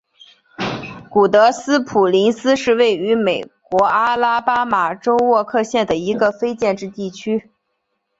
[1.11, 7.51] 古德斯普林斯是位于美国阿拉巴马州沃克县的一个非建制地区。